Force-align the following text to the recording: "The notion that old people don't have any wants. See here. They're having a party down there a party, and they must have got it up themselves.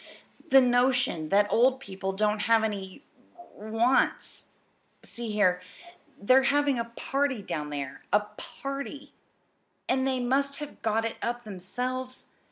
"The 0.49 0.61
notion 0.61 1.29
that 1.29 1.45
old 1.51 1.79
people 1.79 2.11
don't 2.11 2.39
have 2.49 2.63
any 2.63 3.03
wants. 3.53 4.47
See 5.03 5.29
here. 5.29 5.61
They're 6.19 6.41
having 6.41 6.79
a 6.79 6.85
party 6.85 7.43
down 7.43 7.69
there 7.69 8.03
a 8.11 8.21
party, 8.35 9.13
and 9.87 10.07
they 10.07 10.19
must 10.19 10.57
have 10.57 10.81
got 10.81 11.05
it 11.05 11.17
up 11.21 11.43
themselves. 11.43 12.29